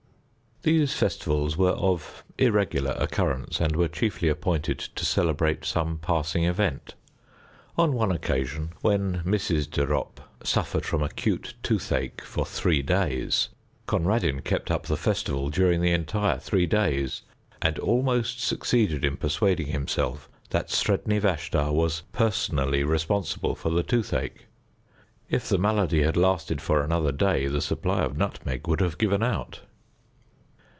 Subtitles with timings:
[0.63, 6.93] These festivals were of irregular occurrence, and were chiefly appointed to celebrate some passing event.
[7.79, 9.67] On one occasion, when Mrs.
[9.67, 13.49] de Ropp suffered from acute toothache for three days,
[13.87, 17.23] Conradin kept up the festival during the entire three days,
[17.59, 24.45] and almost succeeded in persuading himself that Sredni Vashtar was personally responsible for the toothache.
[25.27, 29.23] If the malady had lasted for another day the supply of nutmeg would have given
[29.23, 29.61] out.